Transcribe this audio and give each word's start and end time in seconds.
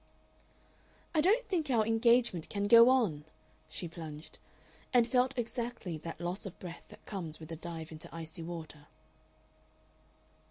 "I 1.13 1.21
don't 1.21 1.47
think 1.47 1.69
our 1.69 1.85
engagement 1.85 2.49
can 2.49 2.67
go 2.67 2.89
on," 2.89 3.23
she 3.69 3.87
plunged, 3.87 4.39
and 4.91 5.07
felt 5.07 5.37
exactly 5.37 5.99
that 5.99 6.19
loss 6.19 6.47
of 6.47 6.57
breath 6.57 6.85
that 6.89 7.05
comes 7.05 7.39
with 7.39 7.51
a 7.51 7.55
dive 7.55 7.91
into 7.91 8.09
icy 8.11 8.41
water. 8.41 8.87